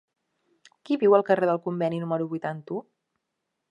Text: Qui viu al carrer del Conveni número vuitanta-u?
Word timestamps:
Qui 0.89 0.97
viu 1.03 1.17
al 1.19 1.25
carrer 1.29 1.51
del 1.51 1.63
Conveni 1.69 2.03
número 2.07 2.31
vuitanta-u? 2.35 2.85